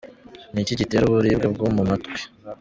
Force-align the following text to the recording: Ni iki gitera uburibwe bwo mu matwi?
Ni 0.53 0.59
iki 0.63 0.79
gitera 0.79 1.03
uburibwe 1.05 1.47
bwo 1.53 1.67
mu 1.75 1.83
matwi? 1.89 2.21